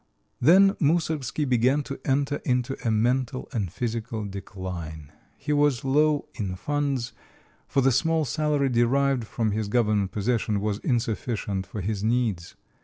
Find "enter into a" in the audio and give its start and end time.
2.03-2.89